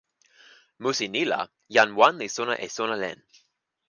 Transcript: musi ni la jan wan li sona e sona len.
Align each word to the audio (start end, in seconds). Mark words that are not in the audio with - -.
musi 0.81 1.05
ni 1.13 1.21
la 1.31 1.39
jan 1.75 1.89
wan 1.97 2.15
li 2.21 2.27
sona 2.37 2.55
e 2.65 2.67
sona 2.77 2.95
len. 3.03 3.17